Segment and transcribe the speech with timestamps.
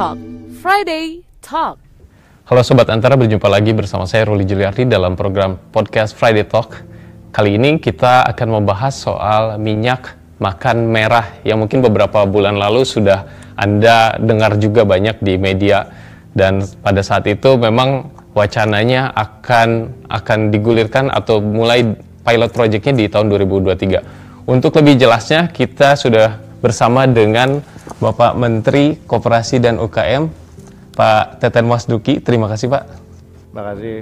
[0.00, 0.16] Talk
[0.64, 1.76] Friday Talk.
[2.48, 6.72] Halo Sobat Antara, berjumpa lagi bersama saya Ruli Juliardi dalam program podcast Friday Talk.
[7.36, 13.28] Kali ini kita akan membahas soal minyak makan merah yang mungkin beberapa bulan lalu sudah
[13.60, 15.92] Anda dengar juga banyak di media
[16.32, 21.92] dan pada saat itu memang wacananya akan akan digulirkan atau mulai
[22.24, 24.48] pilot projectnya di tahun 2023.
[24.48, 27.60] Untuk lebih jelasnya kita sudah bersama dengan
[28.00, 30.32] Bapak Menteri Koperasi dan UKM
[30.96, 32.24] Pak Teten Wasduki.
[32.24, 32.82] Terima kasih Pak.
[33.52, 33.94] Terima kasih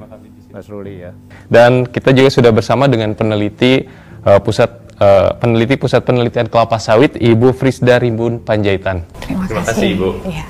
[0.55, 1.13] Mas Ruli ya.
[1.51, 3.85] Dan kita juga sudah bersama dengan peneliti
[4.23, 4.71] uh, pusat
[5.03, 9.05] uh, peneliti pusat penelitian kelapa sawit Ibu Frisda Rimbun Panjaitan.
[9.19, 10.09] Terima, Terima kasih Ibu.
[10.25, 10.45] Iya.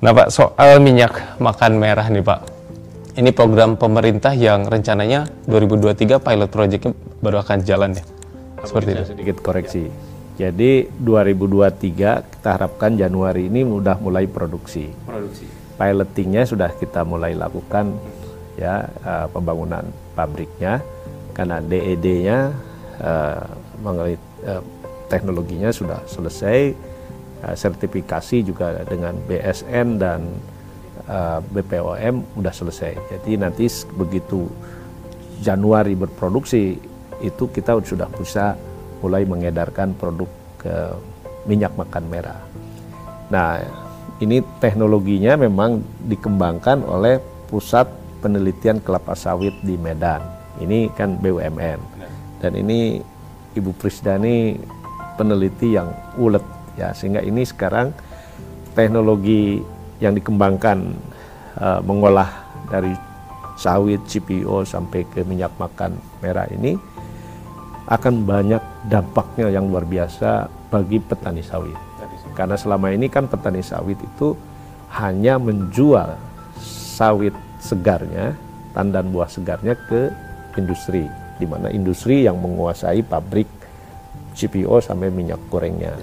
[0.00, 2.40] Nah Pak soal minyak makan merah nih Pak.
[3.14, 6.90] Ini program pemerintah yang rencananya 2023 pilot projectnya
[7.22, 8.04] baru akan jalan ya.
[8.66, 9.02] Seperti itu.
[9.06, 9.86] Sedikit koreksi.
[10.34, 14.90] Jadi 2023 kita harapkan Januari ini sudah mulai produksi.
[15.06, 15.46] Produksi.
[15.78, 17.94] Pilotingnya sudah kita mulai lakukan
[18.58, 20.82] ya uh, pembangunan pabriknya
[21.34, 22.50] karena DED-nya
[23.02, 23.46] uh,
[23.82, 24.62] mengenai uh,
[25.10, 26.74] teknologinya sudah selesai,
[27.46, 30.20] uh, sertifikasi juga dengan BSN dan
[31.06, 32.92] uh, BPOM sudah selesai.
[33.10, 34.50] Jadi nanti begitu
[35.42, 36.78] Januari berproduksi
[37.22, 38.58] itu kita sudah bisa
[39.04, 40.72] mulai mengedarkan produk ke
[41.44, 42.40] minyak makan merah.
[43.28, 43.60] Nah,
[44.24, 47.20] ini teknologinya memang dikembangkan oleh
[47.52, 47.92] Pusat
[48.24, 50.24] Penelitian Kelapa Sawit di Medan.
[50.56, 51.80] Ini kan BUMN.
[52.40, 53.04] Dan ini
[53.52, 54.56] Ibu Prisdani
[55.20, 56.42] peneliti yang ulet
[56.74, 57.94] ya sehingga ini sekarang
[58.74, 59.62] teknologi
[60.02, 60.90] yang dikembangkan
[61.62, 62.26] uh, mengolah
[62.66, 62.90] dari
[63.54, 66.74] sawit CPO sampai ke minyak makan merah ini
[67.84, 71.76] akan banyak dampaknya yang luar biasa bagi petani sawit.
[72.34, 74.34] Karena selama ini kan petani sawit itu
[74.96, 76.16] hanya menjual
[76.64, 78.34] sawit segarnya,
[78.74, 80.10] tandan buah segarnya ke
[80.58, 81.06] industri,
[81.38, 83.46] di mana industri yang menguasai pabrik
[84.34, 85.94] CPO sampai minyak gorengnya.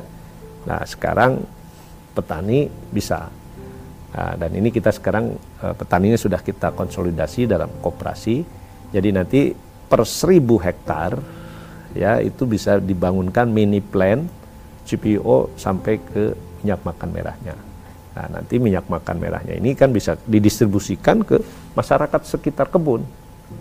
[0.70, 1.44] Nah sekarang
[2.16, 3.28] petani bisa,
[4.16, 8.44] nah, dan ini kita sekarang eh, petaninya sudah kita konsolidasi dalam koperasi,
[8.92, 9.52] jadi nanti
[9.92, 11.41] per seribu hektar
[11.98, 14.28] ya itu bisa dibangunkan mini plant
[14.88, 16.24] CPO sampai ke
[16.62, 17.56] minyak makan merahnya.
[18.12, 21.40] Nah, nanti minyak makan merahnya ini kan bisa didistribusikan ke
[21.74, 23.02] masyarakat sekitar kebun.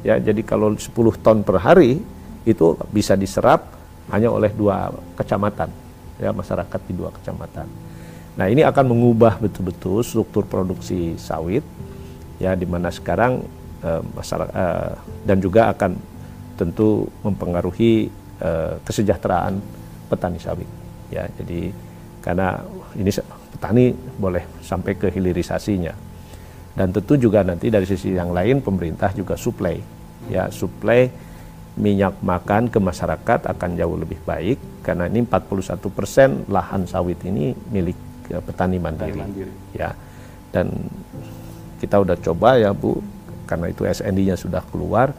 [0.03, 0.91] Ya, jadi kalau 10
[1.23, 2.03] ton per hari
[2.47, 3.67] itu bisa diserap
[4.11, 5.71] hanya oleh dua kecamatan,
[6.19, 7.67] ya masyarakat di dua kecamatan.
[8.35, 11.63] Nah, ini akan mengubah betul-betul struktur produksi sawit
[12.41, 13.45] ya di mana sekarang
[13.85, 14.93] eh, masyarakat eh,
[15.29, 15.93] dan juga akan
[16.57, 18.09] tentu mempengaruhi
[18.41, 19.61] uh, kesejahteraan
[20.11, 20.67] petani sawit.
[21.11, 21.71] Ya, jadi
[22.21, 22.61] karena
[22.99, 23.11] ini
[23.57, 25.95] petani boleh sampai ke hilirisasinya.
[26.75, 29.79] Dan tentu juga nanti dari sisi yang lain pemerintah juga suplai.
[30.31, 31.11] Ya, suplai
[31.81, 37.97] minyak makan ke masyarakat akan jauh lebih baik karena ini 41% lahan sawit ini milik
[38.35, 39.21] uh, petani mandiri.
[39.21, 39.53] mandiri.
[39.75, 39.95] Ya.
[40.51, 40.91] Dan
[41.79, 42.99] kita udah coba ya Bu,
[43.47, 45.15] karena itu SND-nya sudah keluar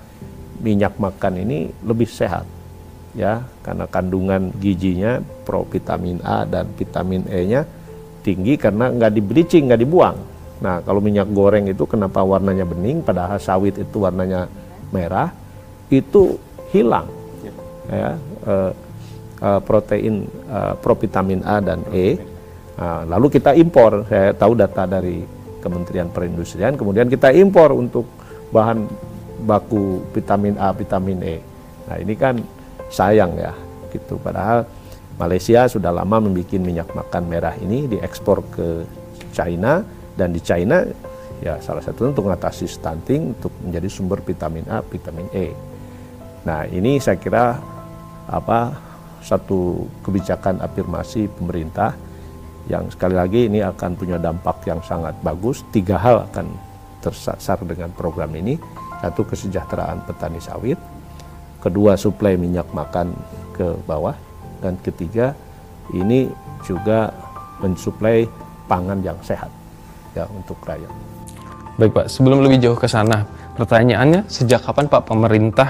[0.62, 2.46] minyak makan ini lebih sehat
[3.12, 7.68] ya karena kandungan gizinya pro vitamin A dan vitamin E-nya
[8.24, 10.18] tinggi karena nggak di bleaching nggak dibuang.
[10.62, 14.48] Nah kalau minyak goreng itu kenapa warnanya bening padahal sawit itu warnanya
[14.94, 15.34] merah
[15.92, 16.40] itu
[16.72, 17.08] hilang
[17.92, 18.16] ya
[18.48, 18.72] uh,
[19.44, 22.16] uh, protein uh, provitamin A dan E.
[22.82, 25.22] Nah, lalu kita impor saya tahu data dari
[25.62, 28.10] Kementerian Perindustrian kemudian kita impor untuk
[28.50, 28.90] bahan
[29.44, 31.38] baku vitamin A, vitamin E.
[31.90, 32.40] Nah ini kan
[32.92, 33.56] sayang ya
[33.90, 34.20] gitu.
[34.20, 34.68] Padahal
[35.18, 38.68] Malaysia sudah lama membuat minyak makan merah ini diekspor ke
[39.32, 39.82] China
[40.20, 40.84] dan di China
[41.42, 45.50] ya salah satunya untuk mengatasi stunting untuk menjadi sumber vitamin A, vitamin E.
[46.46, 47.58] Nah ini saya kira
[48.30, 48.76] apa
[49.22, 51.94] satu kebijakan afirmasi pemerintah
[52.70, 55.66] yang sekali lagi ini akan punya dampak yang sangat bagus.
[55.74, 56.50] Tiga hal akan
[57.02, 58.58] tersasar dengan program ini
[59.02, 60.78] satu kesejahteraan petani sawit,
[61.62, 63.14] kedua suplai minyak makan
[63.56, 64.18] ke bawah,
[64.60, 65.38] dan ketiga
[65.94, 66.28] ini
[66.66, 67.14] juga
[67.62, 68.26] mensuplai
[68.66, 69.50] pangan yang sehat
[70.18, 70.90] ya untuk rakyat.
[71.78, 73.24] Baik Pak, sebelum lebih jauh ke sana,
[73.56, 75.70] pertanyaannya sejak kapan Pak pemerintah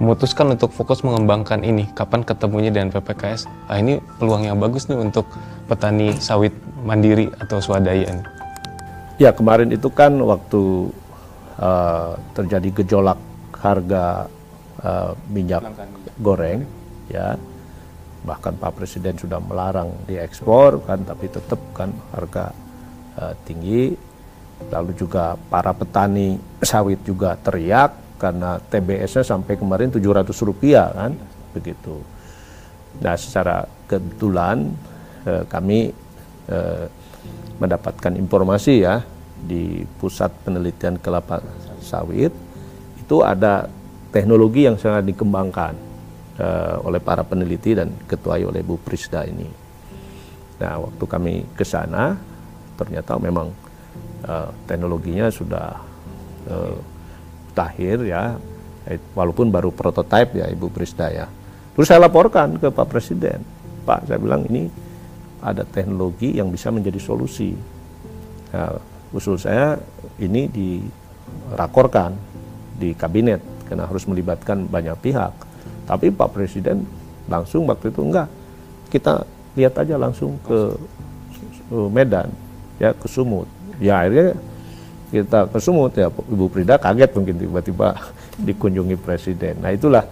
[0.00, 1.90] memutuskan untuk fokus mengembangkan ini?
[1.92, 3.50] Kapan ketemunya dengan PPKS?
[3.68, 5.28] Ah ini peluang yang bagus nih untuk
[5.68, 6.54] petani sawit
[6.86, 8.26] mandiri atau swadaya nih.
[9.20, 10.88] Ya kemarin itu kan waktu
[11.60, 13.20] uh, terjadi gejolak
[13.60, 14.32] harga
[14.84, 15.64] uh, minyak
[16.20, 16.64] goreng
[17.10, 17.36] ya
[18.20, 22.52] bahkan Pak Presiden sudah melarang diekspor kan tapi tetap kan harga
[23.16, 23.96] uh, tinggi.
[24.60, 31.16] Lalu juga para petani sawit juga teriak karena TBS-nya sampai kemarin 700 rupiah kan,
[31.56, 31.96] begitu.
[33.00, 34.68] Nah, secara kebetulan
[35.24, 35.88] uh, kami
[36.52, 36.84] uh,
[37.56, 39.00] mendapatkan informasi ya
[39.40, 41.40] di pusat penelitian kelapa
[41.80, 42.36] sawit
[43.00, 43.64] itu ada
[44.10, 45.74] teknologi yang sangat dikembangkan
[46.38, 49.46] uh, oleh para peneliti dan ketuai oleh Bu Prisda ini.
[50.60, 52.18] Nah, waktu kami ke sana
[52.76, 53.48] ternyata memang
[54.26, 55.78] uh, teknologinya sudah
[56.50, 56.76] uh,
[57.56, 58.36] tahir ya,
[59.14, 61.26] walaupun baru prototipe ya Ibu Prisda ya.
[61.76, 63.40] Terus saya laporkan ke Pak Presiden,
[63.86, 64.68] Pak saya bilang ini
[65.40, 67.56] ada teknologi yang bisa menjadi solusi.
[68.52, 68.76] Nah,
[69.14, 69.78] usul saya
[70.20, 72.12] ini dirakorkan
[72.76, 75.30] di kabinet karena harus melibatkan banyak pihak.
[75.86, 76.82] Tapi Pak Presiden
[77.30, 78.26] langsung waktu itu enggak.
[78.90, 79.22] Kita
[79.54, 80.74] lihat aja langsung ke
[81.70, 82.26] Medan,
[82.82, 83.46] ya ke Sumut.
[83.78, 84.34] Ya akhirnya
[85.14, 87.94] kita ke Sumut ya Ibu Prida kaget mungkin tiba-tiba
[88.46, 89.62] dikunjungi Presiden.
[89.62, 90.02] Nah itulah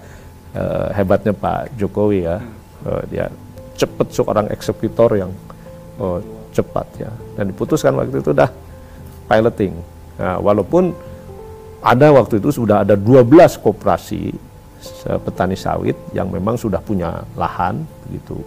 [0.54, 2.38] uh, hebatnya Pak Jokowi ya.
[2.87, 3.26] Uh, dia
[3.75, 5.34] cepat seorang eksekutor yang
[5.99, 6.22] uh,
[6.54, 7.11] cepat ya.
[7.34, 8.46] Dan diputuskan waktu itu dah
[9.26, 9.75] piloting.
[10.19, 10.94] Nah, walaupun
[11.78, 14.34] ada waktu itu sudah ada 12 koperasi
[15.26, 18.38] petani sawit yang memang sudah punya lahan begitu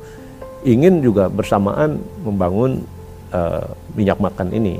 [0.63, 2.85] ingin juga bersamaan membangun
[3.33, 3.65] uh,
[3.97, 4.77] minyak makan ini.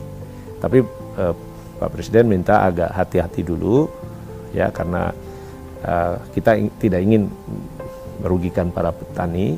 [0.62, 0.86] Tapi
[1.18, 1.34] uh,
[1.82, 3.90] Pak Presiden minta agak hati-hati dulu
[4.54, 5.10] ya karena
[5.82, 7.26] uh, kita in, tidak ingin
[8.22, 9.58] merugikan para petani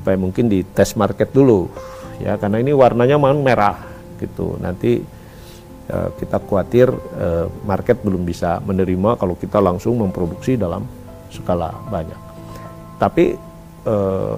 [0.00, 1.68] supaya mungkin di tes market dulu
[2.22, 3.76] ya karena ini warnanya memang merah
[4.16, 4.56] gitu.
[4.56, 5.04] Nanti
[6.20, 10.84] kita khawatir uh, market belum bisa menerima kalau kita langsung memproduksi dalam
[11.32, 12.20] skala banyak.
[13.00, 13.32] Tapi
[13.88, 14.36] uh,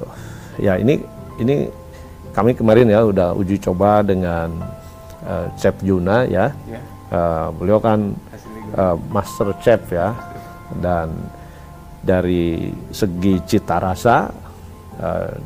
[0.62, 1.02] ya ini
[1.42, 1.66] ini
[2.30, 4.54] kami kemarin ya udah uji coba dengan
[5.58, 6.54] Chef Yuna ya.
[7.10, 8.14] Uh, beliau kan
[9.10, 10.14] master chef ya
[10.78, 11.10] dan
[12.06, 14.30] dari segi cita rasa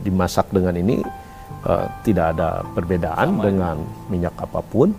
[0.04, 1.00] dimasak dengan ini
[2.04, 3.88] tidak ada perbedaan Sama dengan ya.
[4.12, 4.92] minyak apa pun.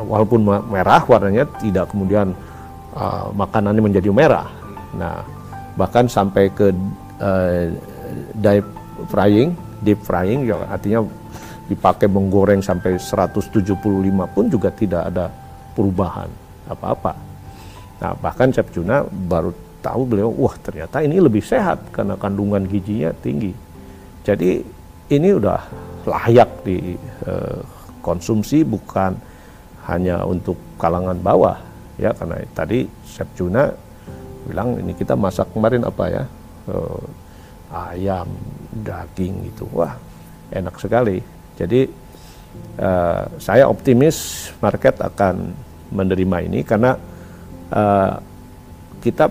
[0.00, 0.40] Walaupun
[0.72, 2.32] merah warnanya tidak kemudian
[2.96, 4.48] uh, makanannya menjadi merah.
[4.96, 5.20] Nah,
[5.76, 6.72] bahkan sampai ke
[7.20, 7.68] uh,
[8.40, 8.66] deep
[9.08, 11.04] frying deep frying ya artinya
[11.70, 13.78] dipakai menggoreng sampai 175
[14.34, 15.30] pun juga tidak ada
[15.72, 16.26] perubahan
[16.66, 17.14] apa-apa.
[18.02, 23.14] Nah bahkan Chef Juna baru tahu beliau, wah ternyata ini lebih sehat karena kandungan gizinya
[23.22, 23.54] tinggi.
[24.26, 24.60] Jadi
[25.14, 25.60] ini udah
[26.10, 29.14] layak dikonsumsi eh, bukan
[29.90, 31.58] hanya untuk kalangan bawah
[31.98, 33.68] ya karena tadi Chef Juna
[34.46, 36.24] bilang ini kita masak kemarin apa ya
[36.70, 37.02] eh,
[37.70, 38.26] ayam,
[38.74, 39.66] daging gitu.
[39.74, 39.94] Wah,
[40.50, 41.22] enak sekali.
[41.54, 41.86] Jadi
[42.80, 45.54] uh, saya optimis market akan
[45.94, 46.96] menerima ini karena
[47.70, 48.14] uh,
[49.00, 49.28] kita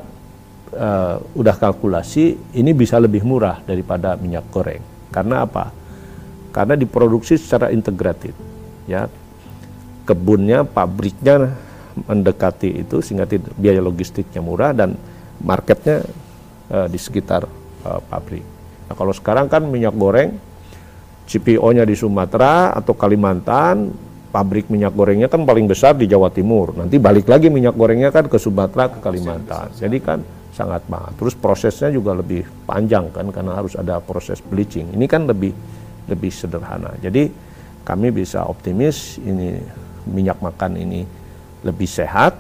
[0.75, 4.81] uh, udah kalkulasi ini bisa lebih murah daripada minyak goreng.
[5.09, 5.73] Karena apa?
[6.53, 8.33] Karena diproduksi secara integratif.
[8.89, 9.05] Ya,
[10.09, 11.53] kebunnya, pabriknya
[12.09, 14.97] mendekati itu sehingga biaya logistiknya murah dan
[15.43, 16.01] marketnya
[16.73, 17.45] uh, di sekitar
[17.85, 18.43] uh, pabrik.
[18.89, 20.33] Nah, kalau sekarang kan minyak goreng
[21.29, 23.93] CPO-nya di Sumatera atau Kalimantan,
[24.33, 26.73] pabrik minyak gorengnya kan paling besar di Jawa Timur.
[26.73, 29.69] Nanti balik lagi minyak gorengnya kan ke Sumatera, ke Kalimantan.
[29.77, 30.19] Jadi kan
[30.49, 31.13] sangat mahal.
[31.21, 34.89] Terus prosesnya juga lebih panjang kan karena harus ada proses bleaching.
[34.97, 35.53] Ini kan lebih
[36.09, 36.97] lebih sederhana.
[36.97, 37.29] Jadi
[37.85, 39.61] kami bisa optimis ini
[40.09, 41.05] minyak makan ini
[41.63, 42.35] lebih sehat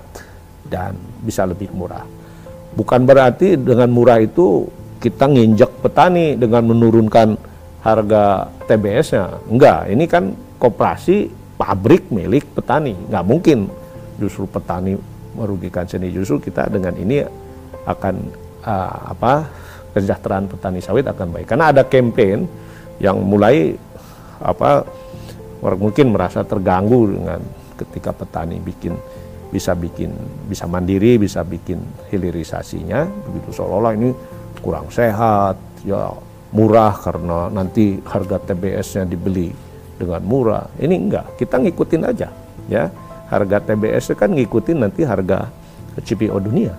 [0.65, 2.05] dan bisa lebih murah.
[2.73, 4.69] Bukan berarti dengan murah itu
[5.01, 7.35] kita nginjek petani dengan menurunkan
[7.81, 9.25] harga TBS-nya.
[9.47, 12.93] Enggak, ini kan koperasi pabrik milik petani.
[13.07, 13.59] Enggak mungkin
[14.19, 14.99] justru petani
[15.33, 16.11] merugikan seni.
[16.11, 17.23] Justru kita dengan ini
[17.87, 18.15] akan
[18.67, 19.47] uh, apa
[19.95, 21.47] kesejahteraan petani sawit akan baik.
[21.49, 22.45] Karena ada campaign
[22.99, 23.73] yang mulai
[24.39, 24.83] apa
[25.59, 27.39] mungkin merasa terganggu dengan
[27.79, 28.99] ketika petani bikin
[29.49, 30.13] bisa bikin
[30.45, 31.81] bisa mandiri bisa bikin
[32.13, 34.09] hilirisasinya begitu seolah-olah ini
[34.59, 35.55] kurang sehat,
[35.87, 36.11] ya
[36.51, 39.49] murah karena nanti harga TBS-nya dibeli
[39.95, 40.65] dengan murah.
[40.79, 42.29] Ini enggak, kita ngikutin aja
[42.67, 42.91] ya.
[43.29, 45.53] Harga TBS kan ngikutin nanti harga
[46.01, 46.73] CPO dunia.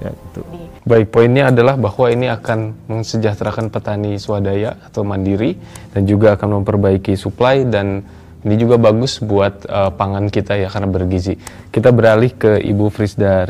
[0.00, 0.40] Ya, gitu.
[0.82, 5.54] Baik, poinnya adalah bahwa ini akan mensejahterakan petani swadaya atau mandiri
[5.94, 8.02] dan juga akan memperbaiki supply dan
[8.42, 11.38] ini juga bagus buat uh, pangan kita ya karena bergizi.
[11.70, 13.46] Kita beralih ke Ibu Frisda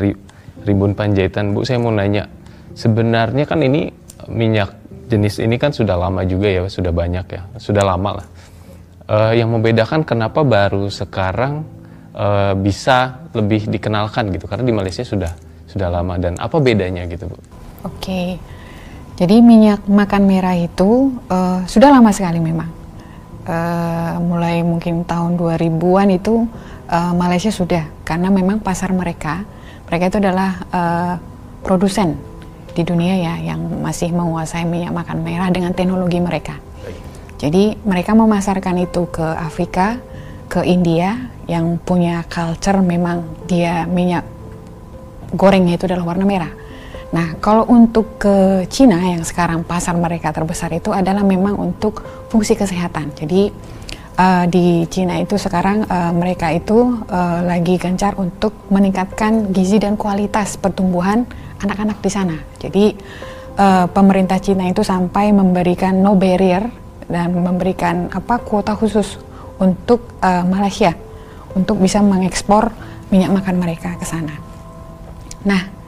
[0.63, 1.51] Rimbun Panjaitan.
[1.51, 2.29] Bu, saya mau nanya,
[2.77, 3.89] sebenarnya kan ini
[4.29, 4.77] minyak
[5.09, 8.27] jenis ini kan sudah lama juga ya, sudah banyak ya, sudah lama lah.
[9.09, 11.65] uh, yang membedakan kenapa baru sekarang
[12.15, 15.33] uh, bisa lebih dikenalkan gitu karena di Malaysia sudah
[15.67, 17.37] sudah lama dan apa bedanya gitu Bu?
[17.83, 18.37] Oke,
[19.17, 22.82] jadi minyak makan merah itu uh, sudah lama sekali memang.
[23.43, 26.47] Uh, mulai mungkin tahun 2000-an itu
[26.87, 29.43] uh, Malaysia sudah karena memang pasar mereka
[29.93, 31.13] mereka itu adalah uh,
[31.59, 32.15] produsen
[32.73, 36.57] di dunia ya yang masih menguasai minyak makan merah dengan teknologi mereka.
[37.37, 39.99] Jadi mereka memasarkan itu ke Afrika,
[40.49, 44.25] ke India yang punya culture memang dia minyak
[45.35, 46.51] gorengnya itu adalah warna merah.
[47.13, 52.01] Nah, kalau untuk ke Cina yang sekarang pasar mereka terbesar itu adalah memang untuk
[52.33, 53.13] fungsi kesehatan.
[53.13, 53.53] Jadi
[54.17, 59.93] uh, di Cina itu sekarang uh, mereka itu uh, lagi gencar untuk meningkatkan gizi dan
[59.93, 61.29] kualitas pertumbuhan
[61.61, 62.37] anak-anak di sana.
[62.57, 62.97] Jadi
[63.61, 66.65] uh, pemerintah Cina itu sampai memberikan no barrier
[67.05, 69.21] dan memberikan apa kuota khusus
[69.61, 70.97] untuk uh, Malaysia
[71.53, 72.73] untuk bisa mengekspor
[73.13, 74.33] minyak makan mereka ke sana.
[75.45, 75.82] Nah,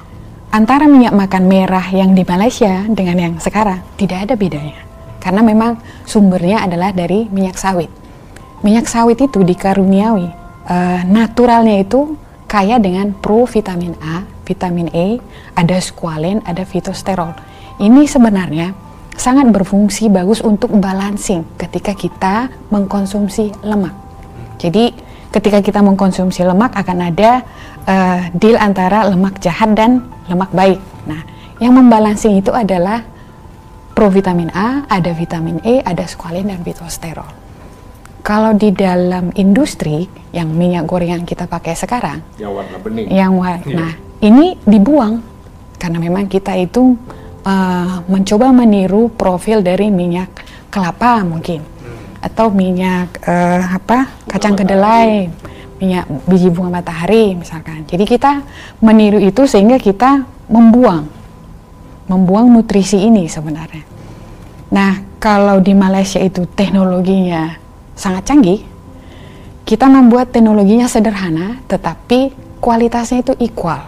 [0.56, 4.80] antara minyak makan merah yang di Malaysia dengan yang sekarang tidak ada bedanya.
[5.20, 7.92] Karena memang sumbernya adalah dari minyak sawit.
[8.64, 10.32] Minyak sawit itu dikaruniawi
[10.72, 12.16] uh, naturalnya itu
[12.48, 15.20] kaya dengan provitamin A, vitamin E,
[15.60, 17.36] ada squalene, ada fitosterol.
[17.84, 18.72] Ini sebenarnya
[19.20, 23.92] sangat berfungsi bagus untuk balancing ketika kita mengkonsumsi lemak.
[24.56, 24.96] Jadi
[25.36, 27.44] ketika kita mengkonsumsi lemak akan ada
[27.88, 30.80] uh, deal antara lemak jahat dan lemak baik.
[31.06, 31.22] Nah,
[31.62, 33.06] yang membalancing itu adalah
[33.96, 37.48] provitamin A, ada vitamin E, ada squalene dan fitosterol.
[38.26, 43.34] Kalau di dalam industri yang minyak goreng yang kita pakai sekarang, yang warna bening, yang
[43.38, 43.78] warna, yeah.
[43.78, 45.22] nah ini dibuang
[45.78, 46.98] karena memang kita itu
[47.46, 50.42] uh, mencoba meniru profil dari minyak
[50.74, 51.62] kelapa mungkin
[52.18, 55.30] atau minyak uh, apa kacang kedelai,
[55.80, 57.84] minyak biji bunga matahari misalkan.
[57.84, 58.44] Jadi kita
[58.80, 61.08] meniru itu sehingga kita membuang
[62.06, 63.82] membuang nutrisi ini sebenarnya.
[64.70, 67.58] Nah, kalau di Malaysia itu teknologinya
[67.98, 68.62] sangat canggih,
[69.66, 72.30] kita membuat teknologinya sederhana, tetapi
[72.62, 73.82] kualitasnya itu equal.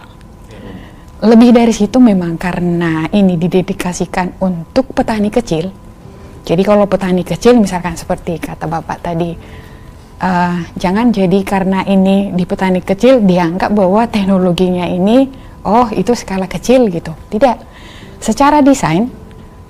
[1.17, 5.70] Lebih dari situ memang karena ini didedikasikan untuk petani kecil.
[6.46, 9.34] Jadi kalau petani kecil misalkan seperti kata Bapak tadi,
[10.21, 15.29] uh, jangan jadi karena ini di petani kecil dianggap bahwa teknologinya ini,
[15.65, 17.13] oh itu skala kecil gitu.
[17.31, 17.57] Tidak.
[18.17, 19.09] Secara desain,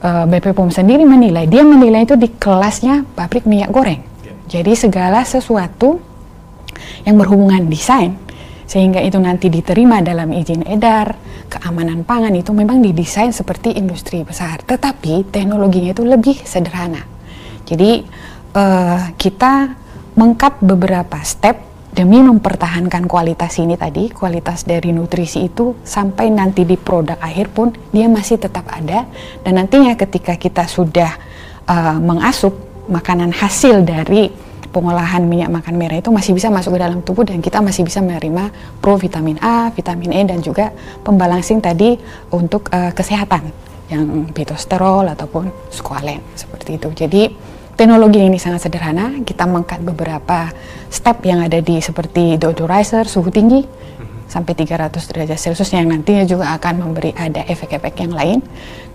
[0.03, 4.07] uh, eh, BP POM sendiri menilai, dia menilai itu di kelasnya pabrik minyak goreng
[4.47, 5.99] jadi segala sesuatu
[7.03, 8.15] yang berhubungan desain
[8.67, 11.15] sehingga itu nanti diterima dalam izin edar,
[11.47, 16.99] keamanan pangan itu memang didesain seperti industri besar, tetapi teknologinya itu lebih sederhana.
[17.63, 18.03] Jadi
[18.55, 19.71] uh, kita
[20.17, 21.61] mengkat beberapa step
[21.93, 27.73] demi mempertahankan kualitas ini tadi, kualitas dari nutrisi itu sampai nanti di produk akhir pun
[27.93, 29.05] dia masih tetap ada
[29.41, 31.09] dan nantinya ketika kita sudah
[31.69, 32.53] uh, mengasup
[32.85, 34.29] makanan hasil dari
[34.69, 37.97] pengolahan minyak makan merah itu masih bisa masuk ke dalam tubuh dan kita masih bisa
[38.03, 40.69] menerima provitamin A, vitamin E dan juga
[41.01, 41.97] pembalancing tadi
[42.29, 43.49] untuk uh, kesehatan
[43.87, 46.89] yang fitosterol ataupun squalene seperti itu.
[46.93, 47.23] Jadi
[47.77, 49.21] teknologi ini sangat sederhana.
[49.21, 50.49] Kita mengkat beberapa
[50.89, 53.61] step yang ada di seperti deodorizer suhu tinggi
[54.27, 58.39] sampai 300 derajat Celcius yang nantinya juga akan memberi ada efek-efek yang lain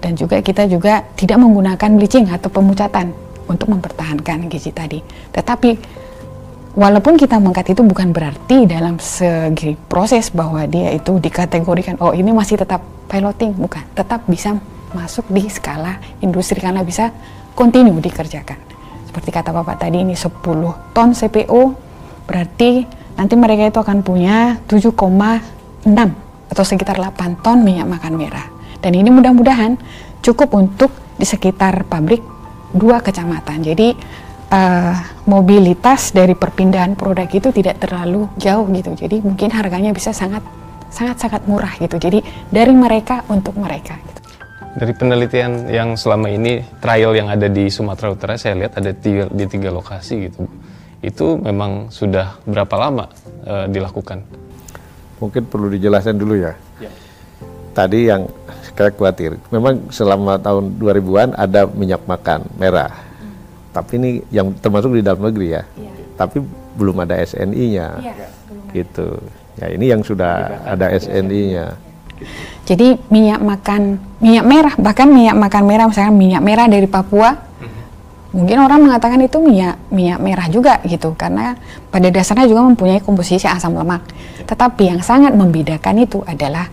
[0.04, 3.16] dan juga kita juga tidak menggunakan bleaching atau pemucatan
[3.48, 5.00] untuk mempertahankan gizi tadi.
[5.32, 5.70] Tetapi
[6.76, 12.28] walaupun kita mengangkat itu bukan berarti dalam segi proses bahwa dia itu dikategorikan oh ini
[12.34, 13.82] masih tetap piloting, bukan.
[13.96, 14.60] Tetap bisa
[14.92, 17.08] masuk di skala industri karena bisa
[17.56, 18.71] kontinu dikerjakan.
[19.12, 20.40] Seperti kata Bapak tadi ini 10
[20.96, 21.62] ton CPO
[22.24, 25.84] berarti nanti mereka itu akan punya 7,6
[26.48, 28.48] atau sekitar 8 ton minyak makan merah.
[28.80, 29.76] Dan ini mudah-mudahan
[30.24, 30.88] cukup untuk
[31.20, 32.24] di sekitar pabrik
[32.72, 33.60] dua kecamatan.
[33.60, 33.92] Jadi
[34.48, 34.96] uh,
[35.28, 38.96] mobilitas dari perpindahan produk itu tidak terlalu jauh gitu.
[38.96, 40.40] Jadi mungkin harganya bisa sangat
[40.88, 42.00] sangat sangat murah gitu.
[42.00, 44.00] Jadi dari mereka untuk mereka.
[44.82, 49.30] Dari penelitian yang selama ini trial yang ada di Sumatera Utara saya lihat ada tiga,
[49.30, 50.42] di tiga lokasi gitu.
[50.98, 53.06] Itu memang sudah berapa lama
[53.46, 54.26] uh, dilakukan?
[55.22, 56.58] Mungkin perlu dijelaskan dulu ya.
[56.82, 56.90] ya.
[57.70, 58.26] Tadi yang
[58.74, 59.38] saya khawatir.
[59.54, 62.90] Memang selama tahun 2000-an ada minyak makan merah.
[62.90, 63.38] Hmm.
[63.70, 65.62] Tapi ini yang termasuk di dalam negeri ya.
[65.78, 65.94] ya.
[66.18, 66.42] Tapi
[66.74, 68.02] belum ada SNI-nya.
[68.02, 68.14] Ya,
[68.74, 69.14] gitu.
[69.62, 71.70] Ya ini yang sudah ada SNI-nya.
[72.62, 77.80] Jadi minyak makan minyak merah bahkan minyak makan merah misalnya minyak merah dari Papua hmm.
[78.32, 81.58] mungkin orang mengatakan itu minyak minyak merah juga gitu karena
[81.90, 84.06] pada dasarnya juga mempunyai komposisi asam lemak.
[84.46, 86.70] Tetapi yang sangat membedakan itu adalah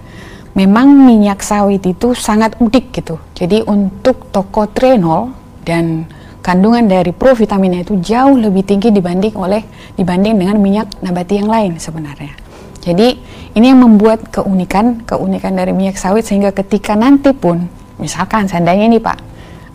[0.57, 3.15] memang minyak sawit itu sangat unik gitu.
[3.37, 5.31] Jadi untuk tokotrienol
[5.65, 9.61] dan kandungan dari provitaminnya itu jauh lebih tinggi dibanding oleh
[9.99, 12.48] dibanding dengan minyak nabati yang lain sebenarnya.
[12.89, 13.21] Jadi
[13.53, 17.69] ini yang membuat keunikan keunikan dari minyak sawit sehingga ketika nanti pun
[18.01, 19.17] misalkan seandainya ini Pak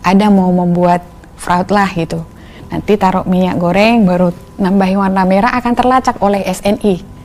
[0.03, 0.99] ada mau membuat
[1.39, 2.19] fraud lah gitu.
[2.67, 7.15] Nanti taruh minyak goreng baru nambahin warna merah akan terlacak oleh SNI.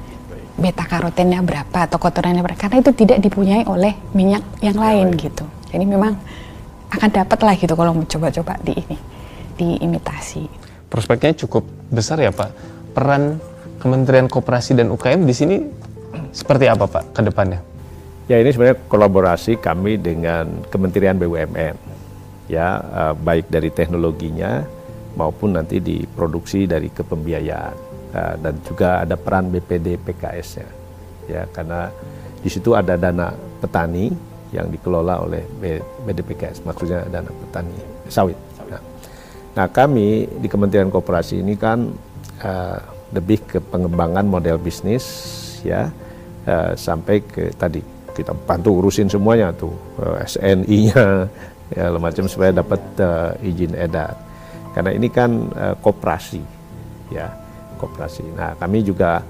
[0.61, 5.43] Beta karotennya berapa atau kotorannya berapa karena itu tidak dipunyai oleh minyak yang lain gitu.
[5.75, 6.15] Jadi memang
[6.91, 8.97] akan dapat lah gitu kalau mau coba-coba di ini
[9.59, 10.47] diimitasi.
[10.87, 12.51] Prospeknya cukup besar ya Pak.
[12.95, 13.39] Peran
[13.81, 15.57] Kementerian Koperasi dan UKM di sini
[16.31, 17.61] seperti apa Pak ke depannya?
[18.31, 21.75] Ya ini sebenarnya kolaborasi kami dengan Kementerian BUMN
[22.51, 24.63] ya uh, baik dari teknologinya
[25.15, 27.75] maupun nanti di produksi dari kepembiayaan
[28.15, 30.69] uh, dan juga ada peran BPD PKS-nya
[31.31, 31.91] ya karena
[32.43, 33.31] di situ ada dana
[33.63, 34.11] petani
[34.51, 35.47] yang dikelola oleh
[36.07, 37.77] BDPKS maksudnya dana petani
[38.11, 38.35] sawit.
[38.67, 38.83] Nah,
[39.55, 41.87] nah kami di Kementerian Koperasi ini kan
[42.43, 42.79] uh,
[43.15, 45.07] lebih ke pengembangan model bisnis
[45.65, 45.89] ya
[46.47, 47.81] uh, sampai ke tadi
[48.15, 51.31] kita bantu urusin semuanya tuh uh, SNI-nya
[51.77, 54.15] ya macam supaya dapat uh, izin edar.
[54.75, 56.43] Karena ini kan uh, koperasi
[57.11, 57.31] ya
[57.79, 58.27] koperasi.
[58.35, 59.23] Nah kami juga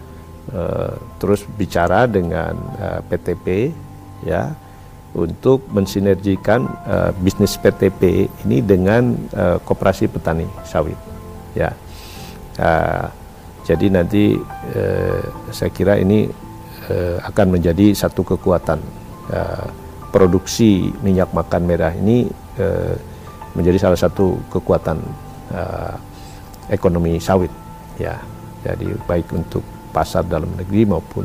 [0.52, 3.72] uh, terus bicara dengan uh, PTP
[4.24, 4.52] ya
[5.10, 10.98] untuk mensinergikan uh, bisnis PTP ini dengan uh, koperasi petani sawit
[11.54, 11.74] ya.
[12.60, 13.19] Uh,
[13.70, 14.34] jadi nanti
[14.74, 15.22] uh,
[15.54, 16.26] saya kira ini
[16.90, 18.82] uh, akan menjadi satu kekuatan.
[19.30, 22.26] Uh, produksi minyak makan merah ini
[22.58, 22.94] eh,
[23.54, 24.98] menjadi salah satu kekuatan
[25.54, 25.94] eh,
[26.74, 27.50] ekonomi sawit
[27.96, 28.18] ya.
[28.60, 31.24] Jadi baik untuk pasar dalam negeri maupun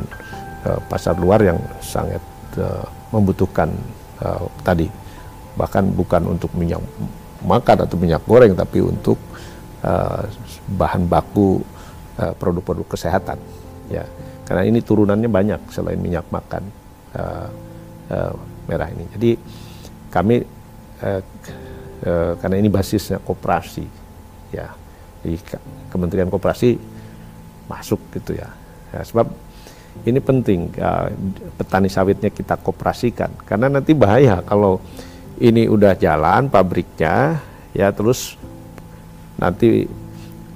[0.64, 2.22] eh, pasar luar yang sangat
[2.56, 3.68] eh, membutuhkan
[4.22, 4.86] eh, tadi.
[5.58, 6.80] Bahkan bukan untuk minyak
[7.42, 9.16] makan atau minyak goreng tapi untuk
[9.80, 10.24] uh,
[10.76, 11.64] bahan baku
[12.16, 13.38] produk-produk uh, kesehatan
[13.92, 14.04] ya
[14.46, 16.62] karena ini turunannya banyak selain minyak makan
[17.18, 17.48] uh,
[18.10, 18.34] uh,
[18.66, 19.04] merah ini.
[19.14, 19.30] Jadi
[20.10, 20.42] kami
[21.02, 21.20] eh,
[22.06, 23.84] eh, karena ini basisnya koperasi,
[24.54, 24.72] ya,
[25.20, 25.36] di
[25.90, 26.78] Kementerian Koperasi
[27.66, 28.48] masuk gitu ya.
[28.94, 29.26] ya sebab
[30.06, 31.10] ini penting ya,
[31.58, 34.78] petani sawitnya kita koperasikan karena nanti bahaya kalau
[35.40, 37.42] ini udah jalan pabriknya
[37.74, 38.38] ya terus
[39.40, 39.88] nanti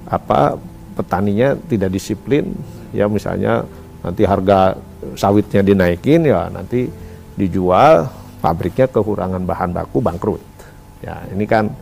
[0.07, 0.55] apa
[1.01, 2.53] petaninya tidak disiplin
[2.93, 3.65] ya misalnya
[4.05, 4.77] nanti harga
[5.17, 6.89] sawitnya dinaikin ya nanti
[7.41, 8.09] dijual,
[8.43, 10.41] pabriknya kekurangan bahan baku bangkrut.
[11.01, 11.73] Ya, ini kan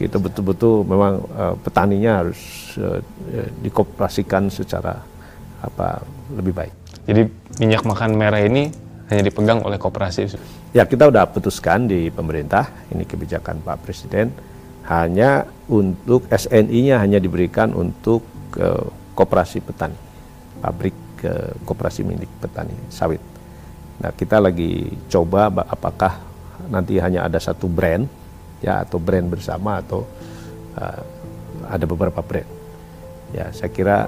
[0.00, 2.40] kita betul-betul memang uh, petaninya harus
[2.80, 2.98] uh,
[3.60, 4.98] dikoperasikan secara
[5.60, 6.00] apa
[6.32, 6.74] lebih baik.
[7.04, 7.22] Jadi
[7.60, 8.72] minyak makan merah ini
[9.12, 10.34] hanya dipegang oleh koperasi.
[10.72, 14.32] Ya kita udah putuskan di pemerintah ini kebijakan Pak Presiden
[14.88, 18.24] hanya untuk SNI-nya hanya diberikan untuk
[18.60, 19.96] uh, koperasi petani,
[20.60, 23.22] pabrik uh, koperasi milik petani sawit.
[24.02, 26.18] Nah, kita lagi coba apakah
[26.70, 28.06] nanti hanya ada satu brand
[28.64, 30.02] ya atau brand bersama atau
[30.78, 31.02] uh,
[31.70, 32.48] ada beberapa brand.
[33.34, 34.06] Ya, saya kira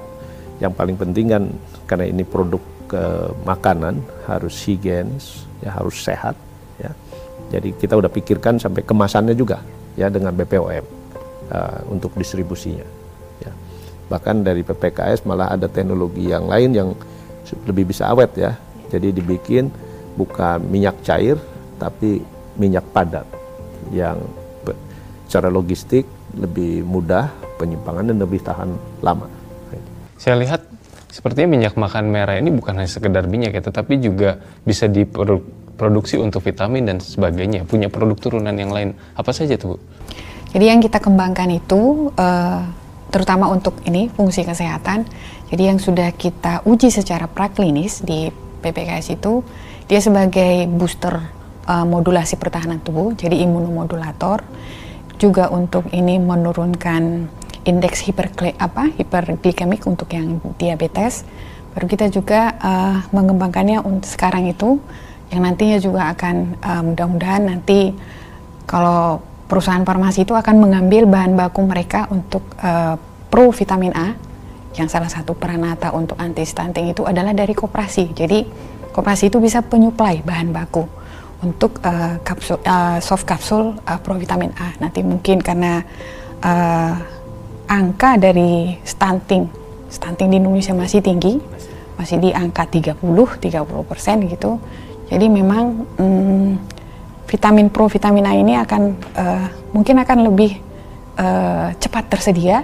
[0.62, 1.44] yang paling penting kan
[1.84, 2.62] karena ini produk
[2.94, 6.34] uh, makanan harus higienis, ya harus sehat,
[6.80, 6.90] ya.
[7.46, 9.62] Jadi kita udah pikirkan sampai kemasannya juga
[9.94, 10.84] ya dengan BPOM
[11.54, 13.05] uh, untuk distribusinya.
[14.06, 16.88] Bahkan dari PPKS malah ada teknologi yang lain yang
[17.66, 18.58] lebih bisa awet ya
[18.90, 19.70] jadi dibikin
[20.18, 21.38] bukan minyak cair
[21.78, 22.22] tapi
[22.58, 23.26] minyak padat
[23.94, 24.18] yang
[25.26, 26.06] secara logistik
[26.38, 28.70] lebih mudah penyimpangan dan lebih tahan
[29.02, 29.26] lama.
[30.16, 30.64] Saya lihat
[31.10, 36.46] sepertinya minyak makan merah ini bukan hanya sekedar minyak ya, tetapi juga bisa diproduksi untuk
[36.46, 37.68] vitamin dan sebagainya.
[37.68, 38.96] Punya produk turunan yang lain.
[39.18, 39.78] Apa saja tuh, Bu?
[40.56, 42.64] Jadi yang kita kembangkan itu uh,
[43.16, 45.08] terutama untuk ini fungsi kesehatan.
[45.48, 48.28] Jadi yang sudah kita uji secara praklinis di
[48.60, 49.40] PPKS itu
[49.88, 51.16] dia sebagai booster
[51.64, 54.44] uh, modulasi pertahanan tubuh, jadi imunomodulator.
[55.16, 57.32] Juga untuk ini menurunkan
[57.64, 61.24] indeks hiperkle apa hiperglikemik untuk yang diabetes.
[61.72, 64.76] Baru kita juga uh, mengembangkannya untuk sekarang itu
[65.32, 67.96] yang nantinya juga akan uh, mudah-mudahan nanti
[68.68, 72.98] kalau perusahaan farmasi itu akan mengambil bahan baku mereka untuk uh,
[73.30, 74.14] pro vitamin A
[74.76, 78.12] yang salah satu peranata untuk anti stunting itu adalah dari koperasi.
[78.12, 78.40] Jadi
[78.96, 80.88] Koperasi itu bisa penyuplai bahan baku
[81.44, 84.72] untuk uh, kapsul uh, soft kapsul uh, provitamin A.
[84.80, 85.84] Nanti mungkin karena
[86.40, 86.96] uh,
[87.68, 89.52] angka dari stunting
[89.92, 91.36] stunting di Indonesia masih tinggi,
[92.00, 93.44] masih di angka 30 30
[93.84, 94.56] persen gitu.
[95.12, 96.48] Jadi memang hmm,
[97.26, 98.82] vitamin pro vitamin A ini akan
[99.18, 100.58] uh, mungkin akan lebih
[101.18, 102.62] uh, cepat tersedia,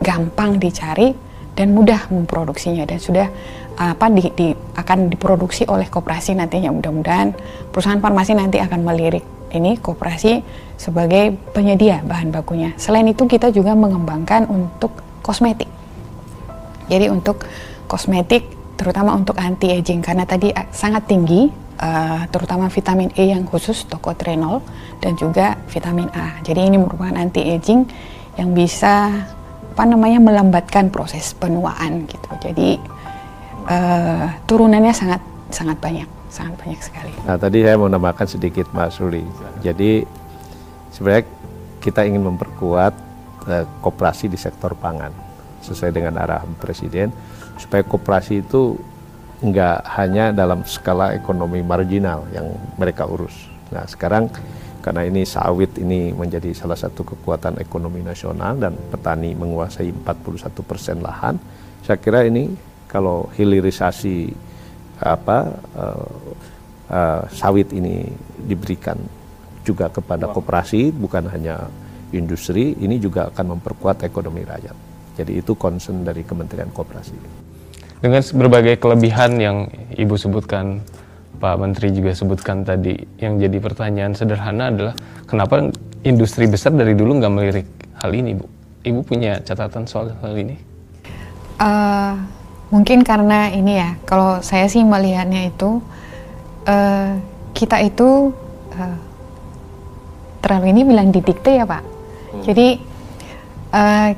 [0.00, 1.14] gampang dicari
[1.54, 3.28] dan mudah memproduksinya dan sudah
[3.74, 7.34] apa di, di akan diproduksi oleh koperasi nantinya mudah-mudahan
[7.74, 10.42] perusahaan farmasi nanti akan melirik ini koperasi
[10.74, 12.74] sebagai penyedia bahan bakunya.
[12.74, 15.70] Selain itu kita juga mengembangkan untuk kosmetik.
[16.90, 17.46] Jadi untuk
[17.86, 18.44] kosmetik
[18.84, 21.48] terutama untuk anti aging karena tadi sangat tinggi
[21.80, 24.60] uh, terutama vitamin E yang khusus tocotrienol
[25.00, 26.36] dan juga vitamin A.
[26.44, 27.88] Jadi ini merupakan anti aging
[28.36, 29.24] yang bisa
[29.72, 32.28] apa namanya melambatkan proses penuaan gitu.
[32.44, 32.76] Jadi
[33.72, 37.12] uh, turunannya sangat sangat banyak, sangat banyak sekali.
[37.24, 39.24] Nah tadi saya mau nambahkan sedikit Mas Ruli.
[39.64, 40.04] Jadi
[40.92, 41.24] sebenarnya
[41.80, 42.92] kita ingin memperkuat
[43.48, 45.10] uh, koperasi di sektor pangan
[45.64, 47.08] sesuai dengan arahan Presiden
[47.58, 48.78] supaya koperasi itu
[49.44, 52.48] nggak hanya dalam skala ekonomi marginal yang
[52.80, 53.34] mereka urus.
[53.74, 54.32] Nah sekarang
[54.84, 61.00] karena ini sawit ini menjadi salah satu kekuatan ekonomi nasional dan petani menguasai 41 persen
[61.00, 61.40] lahan,
[61.84, 62.52] saya kira ini
[62.88, 64.32] kalau hilirisasi
[65.00, 66.08] apa uh,
[66.92, 68.06] uh, sawit ini
[68.44, 68.96] diberikan
[69.64, 71.68] juga kepada koperasi bukan hanya
[72.12, 74.93] industri, ini juga akan memperkuat ekonomi rakyat.
[75.14, 77.14] Jadi itu concern dari Kementerian Koperasi.
[78.02, 80.82] Dengan berbagai kelebihan yang Ibu sebutkan,
[81.38, 85.70] Pak Menteri juga sebutkan tadi, yang jadi pertanyaan sederhana adalah kenapa
[86.04, 87.68] industri besar dari dulu nggak melirik
[88.02, 88.44] hal ini, Bu?
[88.84, 90.60] Ibu punya catatan soal hal ini?
[91.56, 92.18] Uh,
[92.68, 95.80] mungkin karena ini ya, kalau saya sih melihatnya itu
[96.68, 97.16] uh,
[97.56, 98.34] kita itu
[98.76, 98.98] uh,
[100.44, 101.80] terlalu ini bilang didikte ya Pak.
[101.80, 102.42] Hmm.
[102.44, 102.68] Jadi
[103.72, 104.08] uh,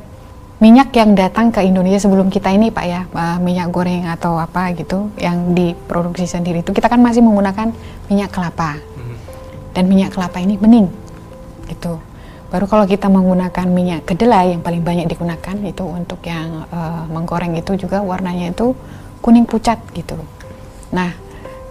[0.57, 4.73] minyak yang datang ke Indonesia sebelum kita ini Pak ya uh, minyak goreng atau apa
[4.73, 7.77] gitu yang diproduksi sendiri itu kita kan masih menggunakan
[8.09, 8.81] minyak kelapa.
[8.81, 9.17] Mm-hmm.
[9.77, 10.89] dan minyak kelapa ini bening
[11.69, 12.01] gitu.
[12.49, 17.59] Baru kalau kita menggunakan minyak kedelai yang paling banyak digunakan itu untuk yang uh, menggoreng
[17.59, 18.73] itu juga warnanya itu
[19.21, 20.17] kuning pucat gitu.
[20.95, 21.13] Nah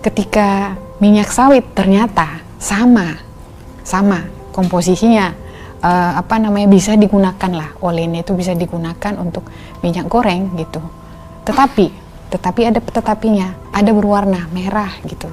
[0.06, 3.17] ketika minyak sawit ternyata sama
[3.82, 5.34] sama komposisinya
[5.81, 7.75] uh, apa namanya bisa digunakan lah.
[7.81, 9.47] Olehnya itu bisa digunakan untuk
[9.81, 10.79] minyak goreng gitu.
[11.47, 15.31] Tetapi tetapi ada tetapinya ada berwarna merah gitu.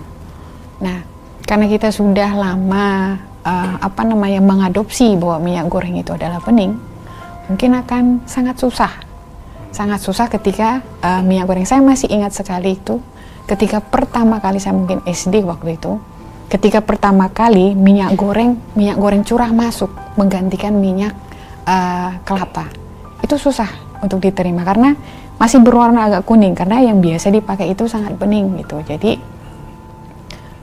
[0.83, 1.03] Nah
[1.43, 6.79] karena kita sudah lama uh, apa namanya mengadopsi bahwa minyak goreng itu adalah bening
[7.51, 8.93] mungkin akan sangat susah.
[9.73, 11.65] Sangat susah ketika uh, minyak goreng.
[11.65, 13.01] Saya masih ingat sekali itu
[13.49, 15.99] ketika pertama kali saya mungkin SD waktu itu
[16.53, 19.89] ketika pertama kali minyak goreng minyak goreng curah masuk
[20.21, 21.17] menggantikan minyak
[21.65, 22.69] uh, kelapa.
[23.25, 23.73] Itu susah
[24.05, 24.93] untuk diterima karena
[25.41, 28.85] masih berwarna agak kuning karena yang biasa dipakai itu sangat bening gitu.
[28.85, 29.17] Jadi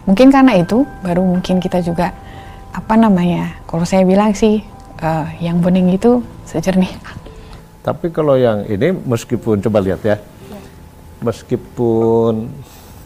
[0.05, 2.13] mungkin karena itu baru mungkin kita juga
[2.69, 4.61] apa namanya kalau saya bilang sih
[5.01, 6.93] uh, yang bening itu sejernih.
[7.81, 10.21] Tapi kalau yang ini meskipun coba lihat ya,
[11.25, 12.45] meskipun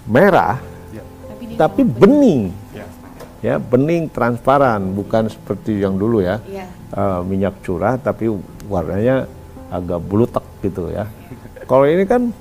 [0.03, 0.59] merah
[0.91, 0.99] ya.
[1.55, 2.62] tapi bening
[3.43, 6.63] ya bening transparan bukan seperti yang dulu ya yeah.
[6.63, 6.65] Iya.
[6.95, 8.31] uh, minyak curah tapi
[8.71, 9.27] warnanya
[9.67, 11.11] agak bulutek gitu ya
[11.67, 12.31] kalau ini kan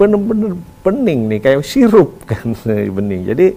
[0.00, 3.52] benar-benar bening nih kayak sirup kan bening jadi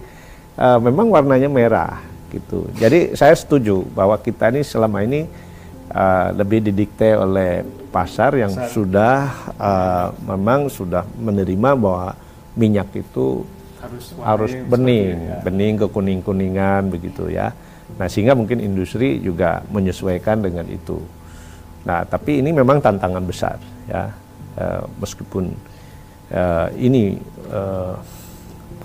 [0.60, 5.32] uh, memang warnanya merah gitu jadi saya setuju bahwa kita ini selama ini
[5.95, 8.67] uh, lebih didikte oleh pasar yang pasar.
[8.71, 9.15] sudah
[9.56, 12.15] uh, memang sudah menerima bahwa
[12.56, 13.47] minyak itu
[13.82, 15.38] harus, harus bening, ya.
[15.41, 17.50] bening ke kuning-kuningan begitu ya.
[17.98, 21.02] Nah sehingga mungkin industri juga menyesuaikan dengan itu.
[21.84, 23.58] Nah tapi ini memang tantangan besar
[23.89, 24.13] ya,
[24.56, 24.65] e,
[25.02, 25.50] meskipun
[26.30, 26.41] e,
[26.78, 27.17] ini
[27.50, 27.62] e,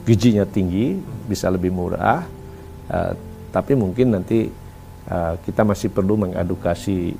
[0.08, 0.96] gizinya tinggi,
[1.28, 2.24] bisa lebih murah,
[2.88, 2.98] e,
[3.52, 4.48] tapi mungkin nanti
[5.06, 7.14] e, kita masih perlu mengedukasi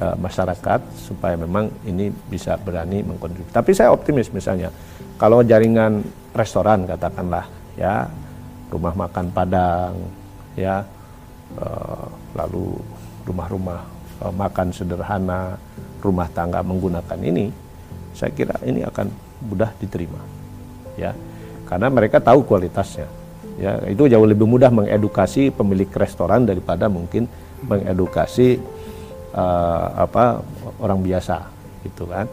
[0.00, 3.52] e, masyarakat supaya memang ini bisa berani mengkonsumsi.
[3.52, 4.72] Tapi saya optimis misalnya
[5.18, 6.02] kalau jaringan
[6.34, 7.46] restoran katakanlah
[7.78, 8.06] ya
[8.70, 9.94] rumah makan Padang
[10.58, 10.82] ya
[11.58, 12.74] uh, lalu
[13.26, 13.80] rumah-rumah
[14.22, 15.54] uh, makan sederhana
[16.02, 17.48] rumah tangga menggunakan ini
[18.14, 19.10] saya kira ini akan
[19.50, 20.22] mudah diterima
[20.94, 21.12] ya.
[21.66, 23.08] Karena mereka tahu kualitasnya
[23.58, 23.82] ya.
[23.90, 27.26] Itu jauh lebih mudah mengedukasi pemilik restoran daripada mungkin
[27.66, 28.62] mengedukasi
[29.34, 30.44] uh, apa
[30.78, 31.42] orang biasa
[31.82, 32.30] gitu kan.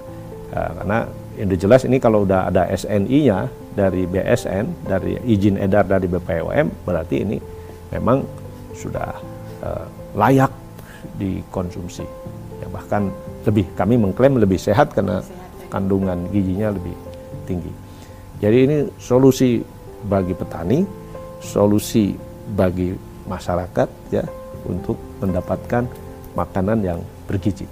[0.53, 0.99] Uh, karena
[1.39, 7.23] yang jelas ini kalau udah ada SNI-nya dari BSN, dari izin edar dari BPOM, berarti
[7.23, 7.37] ini
[7.91, 8.23] memang
[8.75, 9.15] sudah
[9.63, 10.51] uh, layak
[11.15, 12.03] dikonsumsi.
[12.59, 13.09] Ya, bahkan
[13.47, 15.23] lebih kami mengklaim lebih sehat karena
[15.71, 16.93] kandungan gizinya lebih
[17.47, 17.71] tinggi.
[18.43, 19.63] Jadi ini solusi
[20.05, 20.83] bagi petani,
[21.39, 22.13] solusi
[22.51, 22.91] bagi
[23.29, 24.25] masyarakat ya
[24.67, 25.87] untuk mendapatkan
[26.35, 27.65] makanan yang bergizi.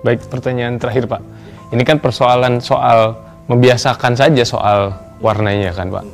[0.00, 1.22] Baik, pertanyaan terakhir Pak.
[1.70, 3.14] Ini kan persoalan soal
[3.46, 4.90] membiasakan saja soal
[5.22, 6.04] warnanya kan Pak.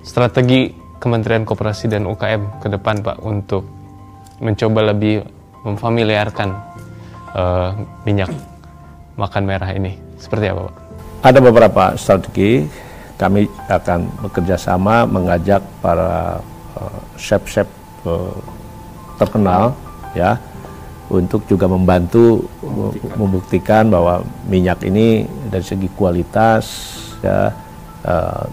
[0.00, 3.68] Strategi Kementerian Koperasi dan UKM ke depan Pak untuk
[4.40, 5.20] mencoba lebih
[5.60, 6.48] memfamiliarkan
[7.36, 7.70] uh,
[8.08, 8.32] minyak
[9.20, 10.74] makan merah ini seperti apa Pak?
[11.26, 12.64] Ada beberapa strategi
[13.20, 16.40] kami akan bekerja sama mengajak para
[16.80, 17.68] uh, chef-chef
[18.08, 18.32] uh,
[19.20, 19.72] terkenal
[20.12, 20.36] ya
[21.06, 23.14] untuk juga membantu membuktikan.
[23.18, 24.14] membuktikan bahwa
[24.50, 26.64] minyak ini dari segi kualitas
[27.22, 27.54] ya
[28.02, 28.44] uh,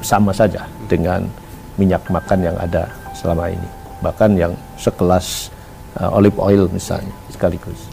[0.00, 1.28] sama saja dengan
[1.76, 3.68] minyak makan yang ada selama ini
[4.00, 5.52] bahkan yang sekelas
[6.00, 7.88] uh, olive oil misalnya sekaligus.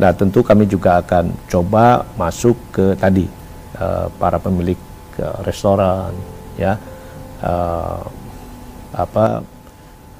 [0.00, 3.26] Nah tentu kami juga akan coba masuk ke tadi
[3.78, 4.78] uh, para pemilik
[5.20, 6.10] uh, restoran
[6.58, 6.78] ya
[7.42, 8.02] uh,
[8.94, 9.42] apa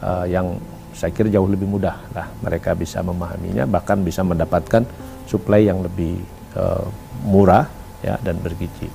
[0.03, 0.59] uh, yang
[0.94, 4.87] saya kira jauh lebih mudah lah mereka bisa memahaminya bahkan bisa mendapatkan
[5.26, 6.22] suplai yang lebih
[6.54, 6.87] uh,
[7.26, 7.66] murah
[8.00, 8.87] ya dan bergizi.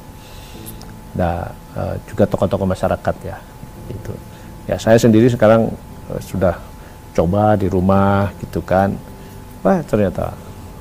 [1.19, 3.37] Nah uh, juga tokoh-tokoh masyarakat ya
[3.91, 4.13] itu.
[4.65, 5.67] Ya saya sendiri sekarang
[6.07, 6.55] uh, sudah
[7.11, 8.95] coba di rumah gitu kan,
[9.59, 10.31] wah ternyata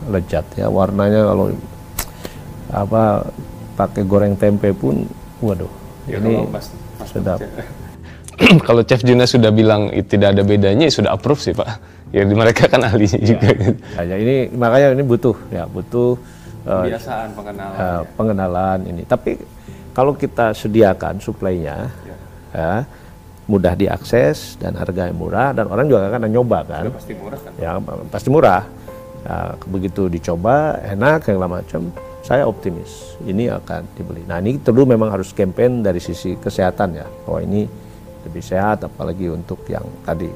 [0.07, 1.50] lezat ya warnanya kalau
[2.70, 3.26] apa
[3.74, 5.09] pakai goreng tempe pun,
[5.40, 5.72] waduh
[6.07, 6.46] ya, ini
[7.09, 7.42] sedap.
[8.66, 11.68] kalau Chef Juna sudah bilang tidak ada bedanya ya sudah approve sih Pak.
[12.14, 13.48] Ya mereka kan ahlinya ya, juga.
[14.01, 16.16] Ya, ya, ini makanya ini butuh ya butuh
[16.64, 17.77] kebiasaan uh, pengenalan.
[17.77, 17.98] Uh, ya.
[18.16, 19.03] Pengenalan ini.
[19.05, 19.31] Tapi
[19.92, 22.16] kalau kita sediakan suplainya ya.
[22.55, 22.72] ya
[23.48, 26.85] mudah diakses dan harga yang murah dan orang juga akan nyoba kan.
[26.88, 27.53] Ya, pasti murah kan.
[27.57, 27.70] Ya
[28.12, 28.62] pasti murah.
[29.27, 31.90] Ya, begitu dicoba enak yang macam
[32.22, 34.20] saya optimis ini akan dibeli.
[34.29, 37.64] Nah ini perlu memang harus campaign dari sisi kesehatan ya bahwa ini
[38.29, 40.29] lebih sehat apalagi untuk yang tadi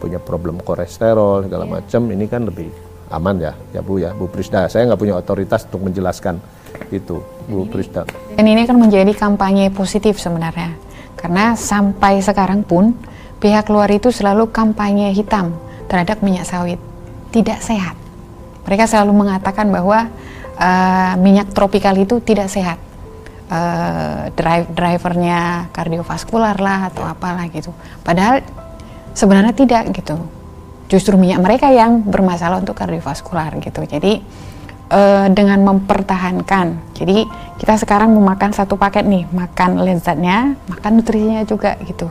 [0.00, 1.74] punya problem kolesterol segala yeah.
[1.76, 2.72] macam ini kan lebih
[3.12, 4.16] aman ya ya Bu ya.
[4.16, 6.40] Bu Prisda saya nggak punya otoritas untuk menjelaskan
[6.88, 8.08] itu Bu Prisda.
[8.34, 10.72] dan ini kan menjadi kampanye positif sebenarnya.
[11.20, 12.96] Karena sampai sekarang pun
[13.44, 15.52] pihak luar itu selalu kampanye hitam
[15.84, 16.80] terhadap minyak sawit.
[17.28, 17.92] Tidak sehat.
[18.64, 20.08] Mereka selalu mengatakan bahwa
[20.56, 22.80] uh, minyak tropikal itu tidak sehat
[23.50, 27.74] uh, drive drivernya kardiovaskular lah atau apalah gitu.
[28.06, 28.40] Padahal
[29.12, 30.16] sebenarnya tidak gitu.
[30.90, 33.82] Justru minyak mereka yang bermasalah untuk kardiovaskular gitu.
[33.86, 34.22] Jadi
[34.90, 36.94] uh, dengan mempertahankan.
[36.94, 37.26] Jadi
[37.58, 42.10] kita sekarang memakan satu paket nih, makan lezatnya, makan nutrisinya juga gitu.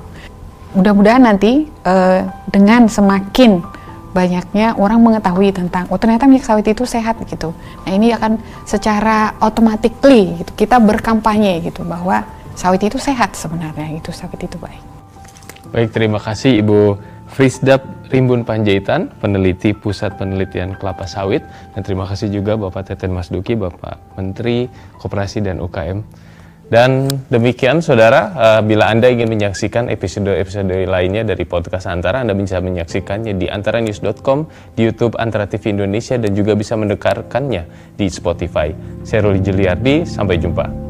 [0.78, 3.66] Mudah-mudahan nanti uh, dengan semakin
[4.10, 7.54] banyaknya orang mengetahui tentang oh ternyata minyak sawit itu sehat gitu.
[7.86, 12.26] Nah ini akan secara automatically gitu kita berkampanye gitu bahwa
[12.58, 14.82] sawit itu sehat sebenarnya gitu sawit itu baik.
[15.70, 16.98] Baik terima kasih Ibu
[17.30, 21.46] Frisdap Rimbun Panjaitan, peneliti Pusat Penelitian Kelapa Sawit
[21.78, 24.66] dan terima kasih juga Bapak Teten Mas Duki, Bapak Menteri
[24.98, 26.02] Koperasi dan UKM.
[26.70, 32.62] Dan demikian saudara, uh, bila Anda ingin menyaksikan episode-episode lainnya dari podcast Antara, Anda bisa
[32.62, 34.46] menyaksikannya di antaranews.com,
[34.78, 38.70] di YouTube Antara TV Indonesia, dan juga bisa mendekarkannya di Spotify.
[39.02, 40.89] Saya Ruli Juliardi, sampai jumpa.